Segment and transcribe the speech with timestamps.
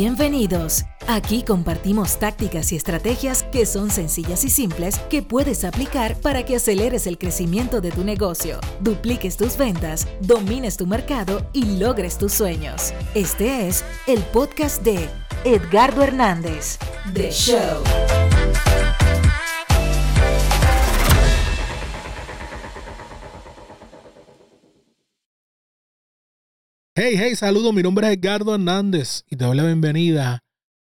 [0.00, 0.84] Bienvenidos.
[1.08, 6.54] Aquí compartimos tácticas y estrategias que son sencillas y simples que puedes aplicar para que
[6.54, 12.32] aceleres el crecimiento de tu negocio, dupliques tus ventas, domines tu mercado y logres tus
[12.32, 12.94] sueños.
[13.16, 15.08] Este es el podcast de
[15.44, 16.78] Edgardo Hernández,
[17.12, 18.17] The Show.
[27.00, 27.72] Hey, hey, saludos.
[27.72, 30.42] Mi nombre es Edgardo Hernández y te doy la bienvenida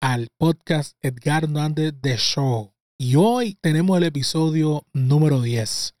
[0.00, 2.74] al podcast Edgardo Hernández The Show.
[2.98, 5.94] Y hoy tenemos el episodio número 10.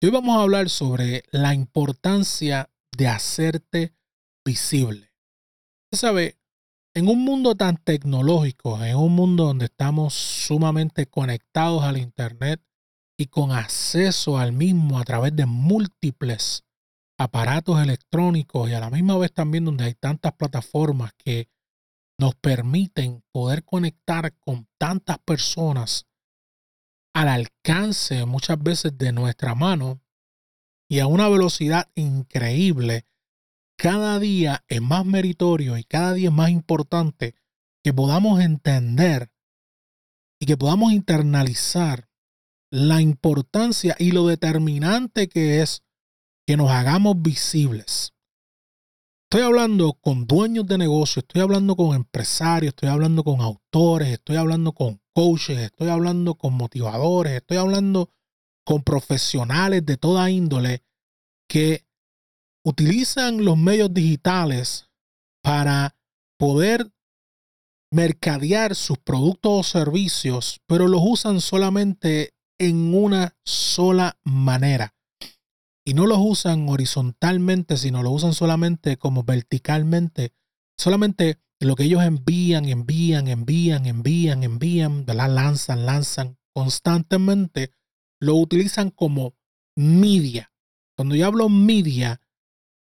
[0.00, 3.92] Y hoy vamos a hablar sobre la importancia de hacerte
[4.46, 5.10] visible.
[5.90, 6.38] Usted sabe,
[6.94, 12.62] en un mundo tan tecnológico, en un mundo donde estamos sumamente conectados al Internet
[13.18, 16.62] y con acceso al mismo a través de múltiples
[17.20, 21.50] aparatos electrónicos y a la misma vez también donde hay tantas plataformas que
[22.18, 26.06] nos permiten poder conectar con tantas personas
[27.12, 30.00] al alcance muchas veces de nuestra mano
[30.88, 33.04] y a una velocidad increíble,
[33.76, 37.34] cada día es más meritorio y cada día es más importante
[37.84, 39.30] que podamos entender
[40.40, 42.08] y que podamos internalizar
[42.70, 45.82] la importancia y lo determinante que es
[46.50, 48.12] que nos hagamos visibles.
[49.30, 54.34] Estoy hablando con dueños de negocio, estoy hablando con empresarios, estoy hablando con autores, estoy
[54.34, 58.10] hablando con coaches, estoy hablando con motivadores, estoy hablando
[58.66, 60.82] con profesionales de toda índole
[61.48, 61.86] que
[62.64, 64.90] utilizan los medios digitales
[65.44, 65.94] para
[66.36, 66.90] poder
[67.92, 74.96] mercadear sus productos o servicios, pero los usan solamente en una sola manera
[75.84, 80.32] y no los usan horizontalmente, sino lo usan solamente como verticalmente.
[80.78, 87.72] Solamente lo que ellos envían, envían, envían, envían, envían, la lanzan, lanzan constantemente,
[88.20, 89.34] lo utilizan como
[89.76, 90.52] media.
[90.96, 92.20] Cuando yo hablo media,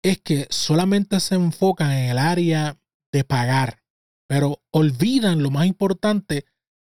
[0.03, 2.79] es que solamente se enfocan en el área
[3.11, 3.83] de pagar,
[4.27, 6.45] pero olvidan lo más importante,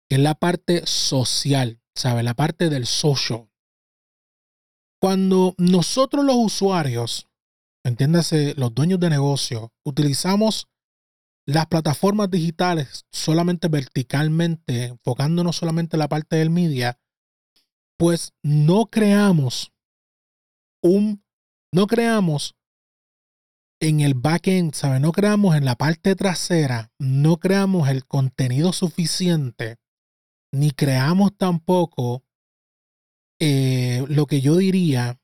[0.10, 2.24] que es la parte social, ¿sabe?
[2.24, 3.49] La parte del social.
[5.02, 7.30] Cuando nosotros los usuarios,
[7.86, 10.68] entiéndase, los dueños de negocio, utilizamos
[11.46, 17.00] las plataformas digitales solamente verticalmente, enfocándonos solamente en la parte del media,
[17.98, 19.74] pues no creamos
[20.84, 21.24] un,
[21.74, 22.56] no creamos
[23.82, 25.00] en el backend, ¿sabe?
[25.00, 29.78] No creamos en la parte trasera, no creamos el contenido suficiente,
[30.52, 32.24] ni creamos tampoco
[33.40, 35.20] eh, lo que yo diría,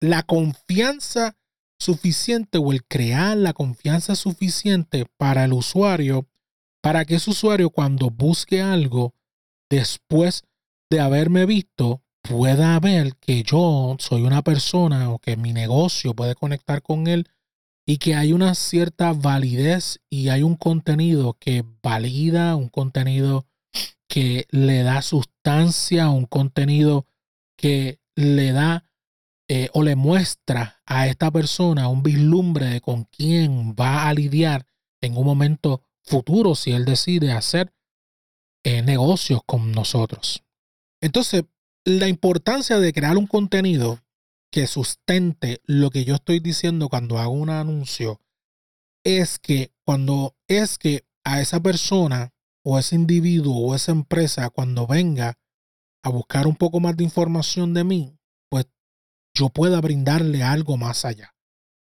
[0.00, 1.36] la confianza
[1.78, 6.28] suficiente o el crear la confianza suficiente para el usuario,
[6.82, 9.14] para que ese usuario cuando busque algo
[9.70, 10.44] después
[10.90, 16.34] de haberme visto, pueda ver que yo soy una persona o que mi negocio puede
[16.34, 17.28] conectar con él
[17.86, 23.46] y que hay una cierta validez y hay un contenido que valida, un contenido
[24.10, 27.06] que le da sustancia un contenido
[27.56, 28.84] que le da
[29.48, 34.66] eh, o le muestra a esta persona un vislumbre de con quién va a lidiar
[35.00, 37.72] en un momento futuro si él decide hacer
[38.64, 40.42] eh, negocios con nosotros.
[41.00, 41.44] Entonces,
[41.84, 44.00] la importancia de crear un contenido
[44.50, 48.20] que sustente lo que yo estoy diciendo cuando hago un anuncio
[49.04, 52.32] es que cuando es que a esa persona
[52.64, 55.38] o ese individuo o esa empresa cuando venga
[56.02, 58.18] a buscar un poco más de información de mí,
[58.50, 58.66] pues
[59.34, 61.34] yo pueda brindarle algo más allá.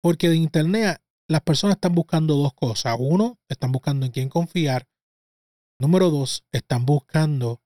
[0.01, 2.95] Porque de Internet las personas están buscando dos cosas.
[2.99, 4.87] Uno, están buscando en quién confiar.
[5.79, 7.61] Número dos, están buscando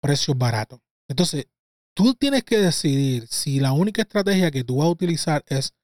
[0.00, 0.80] precios baratos.
[1.08, 1.46] Entonces,
[1.94, 5.74] tú tienes que decidir si la única estrategia que tú vas a utilizar es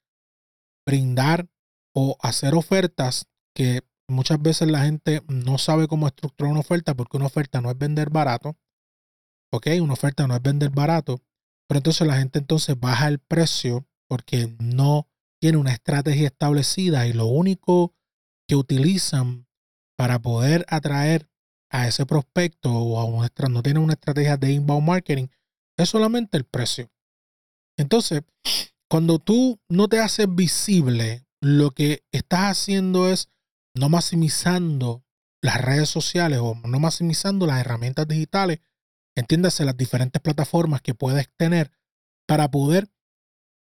[0.85, 1.47] brindar
[1.93, 7.17] o hacer ofertas que Muchas veces la gente no sabe cómo estructurar una oferta porque
[7.17, 8.57] una oferta no es vender barato.
[9.51, 9.67] ¿Ok?
[9.81, 11.21] Una oferta no es vender barato.
[11.67, 15.07] Pero entonces la gente entonces baja el precio porque no
[15.41, 17.93] tiene una estrategia establecida y lo único
[18.47, 19.47] que utilizan
[19.97, 21.29] para poder atraer
[21.69, 25.27] a ese prospecto o a un no tiene una estrategia de inbound marketing
[25.77, 26.89] es solamente el precio.
[27.77, 28.23] Entonces,
[28.89, 33.29] cuando tú no te haces visible, lo que estás haciendo es
[33.77, 35.03] no maximizando
[35.41, 38.59] las redes sociales o no maximizando las herramientas digitales,
[39.15, 41.71] entiéndase las diferentes plataformas que puedes tener
[42.27, 42.89] para poder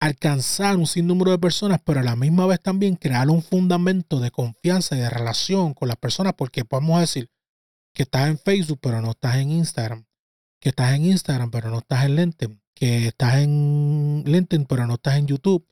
[0.00, 4.30] alcanzar un sinnúmero de personas, pero a la misma vez también crear un fundamento de
[4.30, 7.30] confianza y de relación con las personas, porque podemos decir
[7.94, 10.04] que estás en Facebook, pero no estás en Instagram,
[10.60, 14.94] que estás en Instagram, pero no estás en LinkedIn, que estás en LinkedIn, pero no
[14.94, 15.66] estás en YouTube.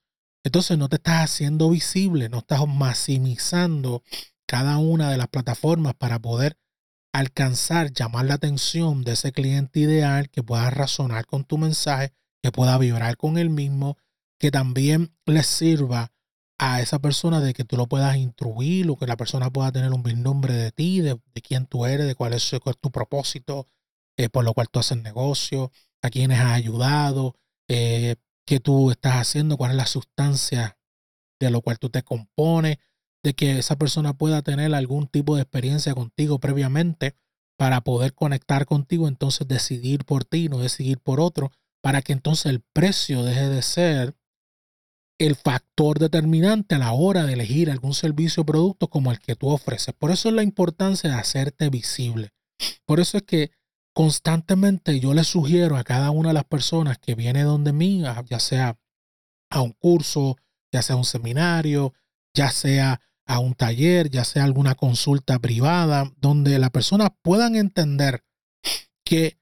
[0.44, 4.02] Entonces no te estás haciendo visible, no estás maximizando
[4.46, 6.58] cada una de las plataformas para poder
[7.12, 12.12] alcanzar, llamar la atención de ese cliente ideal que pueda razonar con tu mensaje,
[12.42, 13.98] que pueda vibrar con el mismo,
[14.38, 16.12] que también le sirva
[16.58, 19.92] a esa persona de que tú lo puedas instruir o que la persona pueda tener
[19.92, 22.50] un nombre de ti, de, quién tú eres, de cuál es,
[22.80, 23.68] tu propósito,
[24.16, 25.70] eh, por lo cual tú haces negocio,
[26.02, 27.36] a quienes has ayudado,
[27.68, 28.16] eh,
[28.52, 30.76] qué tú estás haciendo, cuál es la sustancia
[31.40, 32.76] de lo cual tú te compones,
[33.24, 37.16] de que esa persona pueda tener algún tipo de experiencia contigo previamente
[37.56, 41.50] para poder conectar contigo, entonces decidir por ti, no decidir por otro,
[41.82, 44.16] para que entonces el precio deje de ser
[45.18, 49.34] el factor determinante a la hora de elegir algún servicio o producto como el que
[49.34, 49.94] tú ofreces.
[49.94, 52.34] Por eso es la importancia de hacerte visible.
[52.84, 53.50] Por eso es que
[53.92, 58.40] constantemente yo le sugiero a cada una de las personas que viene donde mí, ya
[58.40, 58.78] sea
[59.50, 60.36] a un curso,
[60.72, 61.92] ya sea a un seminario,
[62.34, 68.24] ya sea a un taller, ya sea alguna consulta privada, donde las personas puedan entender
[69.04, 69.38] que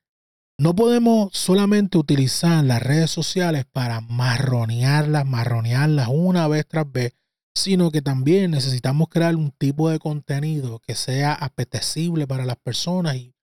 [0.59, 7.15] no podemos solamente utilizar las redes sociales para marronearlas, marronearlas una vez tras vez,
[7.55, 13.17] sino que también necesitamos crear un tipo de contenido que sea apetecible para las personas
[13.17, 13.35] y,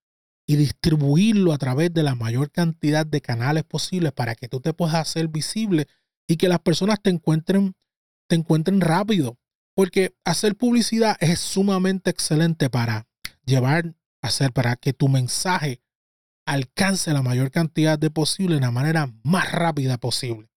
[0.48, 4.72] y distribuirlo a través de la mayor cantidad de canales posibles para que tú te
[4.72, 5.86] puedas hacer visible
[6.26, 7.74] y que las personas te encuentren,
[8.28, 9.38] te encuentren rápido.
[9.74, 13.06] Porque hacer publicidad es sumamente excelente para
[13.44, 15.82] llevar, hacer para que tu mensaje
[16.46, 20.48] alcance la mayor cantidad de posible de la manera más rápida posible.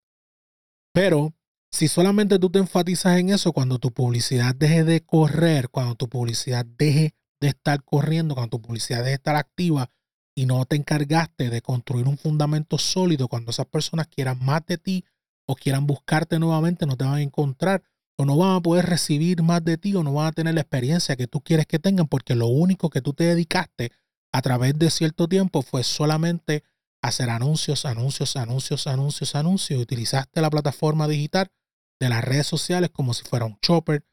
[0.94, 1.36] Pero
[1.70, 6.08] si solamente tú te enfatizas en eso, cuando tu publicidad deje de correr, cuando tu
[6.08, 9.90] publicidad deje de estar corriendo, cuando tu publicidad deje de estar activa
[10.34, 14.78] y no te encargaste de construir un fundamento sólido, cuando esas personas quieran más de
[14.78, 15.04] ti
[15.46, 17.84] o quieran buscarte nuevamente, no te van a encontrar
[18.18, 20.62] o no van a poder recibir más de ti o no van a tener la
[20.62, 23.92] experiencia que tú quieres que tengan porque lo único que tú te dedicaste
[24.32, 26.64] a través de cierto tiempo fue solamente
[27.02, 29.82] hacer anuncios, anuncios, anuncios, anuncios, anuncios.
[29.82, 31.52] Utilizaste la plataforma digital
[32.00, 34.06] de las redes sociales como si fuera un chopper,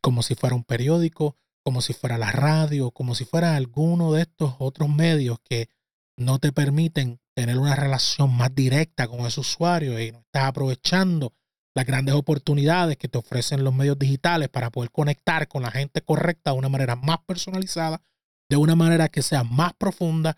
[0.00, 1.36] como si fuera un periódico,
[1.66, 5.68] como si fuera la radio, como si fuera alguno de estos otros medios que
[6.16, 11.32] no te permiten tener una relación más directa con ese usuario y no estás aprovechando
[11.74, 16.02] las grandes oportunidades que te ofrecen los medios digitales para poder conectar con la gente
[16.02, 18.00] correcta de una manera más personalizada
[18.48, 20.36] de una manera que sea más profunda,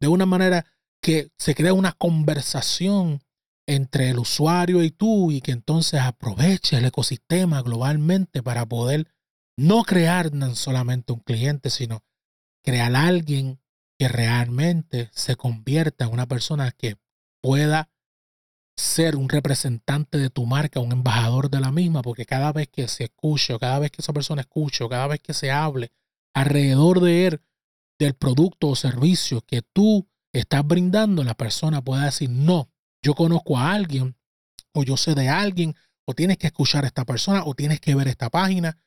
[0.00, 0.64] de una manera
[1.02, 3.20] que se crea una conversación
[3.68, 9.08] entre el usuario y tú y que entonces aproveche el ecosistema globalmente para poder
[9.60, 12.02] no crear solamente un cliente, sino
[12.64, 13.60] crear a alguien
[13.98, 16.96] que realmente se convierta en una persona que
[17.42, 17.90] pueda
[18.74, 22.88] ser un representante de tu marca, un embajador de la misma, porque cada vez que
[22.88, 25.92] se escuche, cada vez que esa persona escuche, cada vez que se hable
[26.34, 27.42] alrededor de él,
[27.98, 32.70] del producto o servicio que tú estás brindando, la persona pueda decir, no,
[33.02, 34.16] yo conozco a alguien
[34.72, 35.74] o yo sé de alguien
[36.06, 38.78] o tienes que escuchar a esta persona o tienes que ver esta página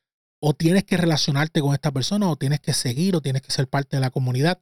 [0.46, 3.70] o tienes que relacionarte con esta persona o tienes que seguir o tienes que ser
[3.70, 4.60] parte de la comunidad.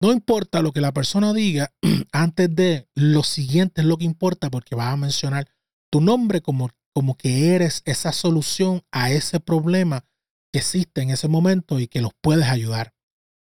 [0.00, 1.74] No importa lo que la persona diga,
[2.12, 5.50] antes de lo siguiente es lo que importa porque vas a mencionar
[5.90, 10.04] tu nombre como, como que eres esa solución a ese problema
[10.52, 12.94] que existe en ese momento y que los puedes ayudar.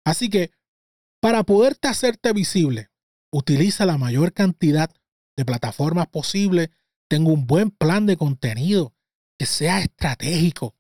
[0.03, 0.51] Así que
[1.21, 2.89] para poderte hacerte visible,
[3.31, 4.89] utiliza la mayor cantidad
[5.37, 6.71] de plataformas posible.
[7.09, 8.93] Tengo un buen plan de contenido
[9.39, 10.76] que sea estratégico.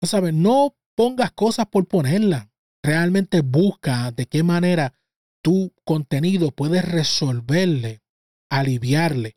[0.00, 0.34] ¿No sabes?
[0.34, 2.48] No pongas cosas por ponerlas.
[2.82, 4.94] Realmente busca de qué manera
[5.42, 8.02] tu contenido puede resolverle,
[8.50, 9.36] aliviarle,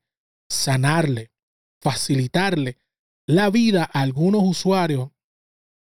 [0.50, 1.32] sanarle,
[1.82, 2.78] facilitarle
[3.26, 5.12] la vida a algunos usuarios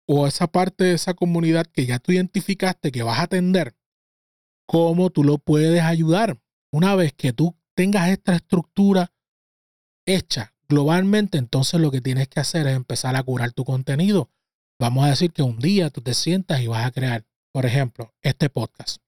[0.09, 3.77] o esa parte de esa comunidad que ya tú identificaste que vas a atender,
[4.67, 6.41] cómo tú lo puedes ayudar.
[6.73, 9.13] Una vez que tú tengas esta estructura
[10.07, 14.31] hecha globalmente, entonces lo que tienes que hacer es empezar a curar tu contenido.
[14.79, 18.15] Vamos a decir que un día tú te sientas y vas a crear, por ejemplo,
[18.23, 18.99] este podcast.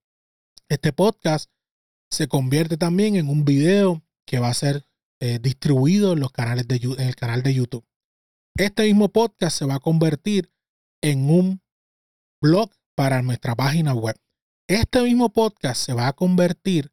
[0.69, 1.51] Este podcast
[2.11, 4.87] se convierte también en un video que va a ser
[5.21, 7.87] eh, distribuido en los canales de en el canal de YouTube.
[8.57, 10.53] Este mismo podcast se va a convertir
[11.03, 11.63] en un
[12.41, 14.17] blog para nuestra página web.
[14.69, 16.93] Este mismo podcast se va a convertir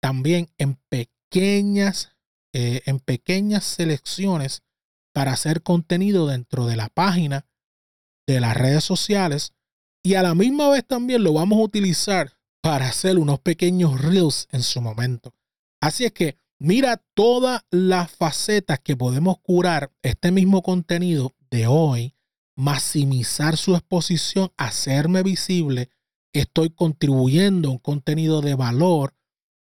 [0.00, 2.14] también en pequeñas
[2.56, 4.62] eh, en pequeñas selecciones
[5.12, 7.46] para hacer contenido dentro de la página,
[8.26, 9.52] de las redes sociales
[10.02, 14.48] y a la misma vez también lo vamos a utilizar para hacer unos pequeños reels
[14.52, 15.34] en su momento.
[15.80, 22.14] Así es que mira todas las facetas que podemos curar este mismo contenido de hoy,
[22.56, 25.90] maximizar su exposición, hacerme visible.
[26.32, 29.14] Estoy contribuyendo un contenido de valor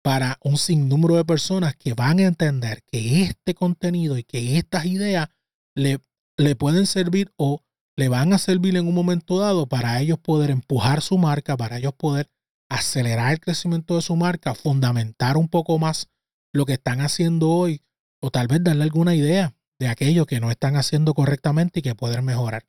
[0.02, 4.86] para un sinnúmero de personas que van a entender que este contenido y que estas
[4.86, 5.28] ideas
[5.74, 5.98] le,
[6.36, 7.62] le pueden servir o
[7.96, 11.78] le van a servir en un momento dado para ellos poder empujar su marca, para
[11.78, 12.30] ellos poder
[12.68, 16.08] acelerar el crecimiento de su marca, fundamentar un poco más
[16.52, 17.82] lo que están haciendo hoy
[18.20, 21.94] o tal vez darle alguna idea de aquello que no están haciendo correctamente y que
[21.94, 22.66] pueden mejorar.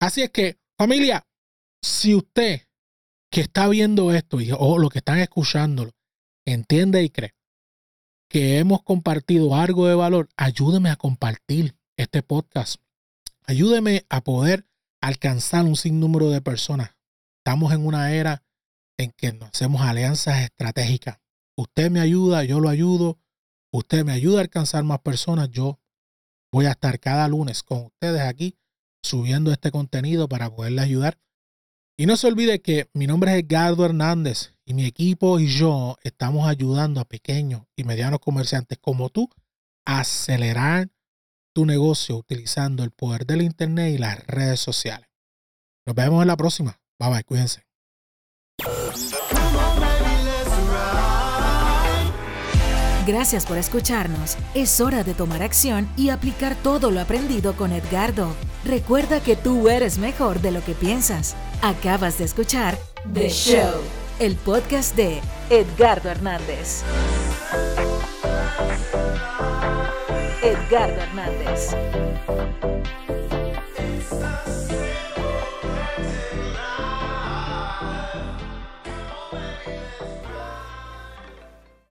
[0.00, 1.26] Así es que, familia,
[1.82, 2.62] si usted
[3.30, 5.92] que está viendo esto y, o lo que están escuchándolo
[6.46, 7.34] entiende y cree
[8.28, 12.80] que hemos compartido algo de valor, ayúdeme a compartir este podcast.
[13.48, 14.66] Ayúdeme a poder
[15.00, 16.96] alcanzar un sinnúmero de personas.
[17.38, 18.42] Estamos en una era
[18.98, 21.20] en que hacemos alianzas estratégicas.
[21.56, 23.20] Usted me ayuda, yo lo ayudo.
[23.72, 25.48] Usted me ayuda a alcanzar más personas.
[25.50, 25.78] Yo
[26.52, 28.58] voy a estar cada lunes con ustedes aquí
[29.02, 31.18] subiendo este contenido para poderle ayudar.
[31.96, 35.96] Y no se olvide que mi nombre es Edgardo Hernández y mi equipo y yo
[36.02, 39.30] estamos ayudando a pequeños y medianos comerciantes como tú
[39.84, 40.90] a acelerar
[41.56, 45.08] tu negocio utilizando el poder del Internet y las redes sociales.
[45.86, 46.78] Nos vemos en la próxima.
[47.00, 47.62] Bye bye, cuídense.
[53.06, 54.36] Gracias por escucharnos.
[54.52, 58.34] Es hora de tomar acción y aplicar todo lo aprendido con Edgardo.
[58.62, 61.34] Recuerda que tú eres mejor de lo que piensas.
[61.62, 62.76] Acabas de escuchar
[63.14, 63.80] The Show
[64.18, 65.20] el podcast de
[65.50, 66.82] Edgardo Hernández.
[70.46, 71.74] Edgardo Hernández.